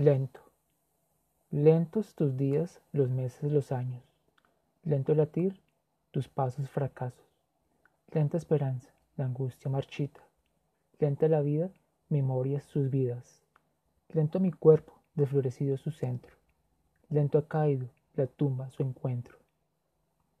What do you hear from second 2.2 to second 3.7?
días, los meses, los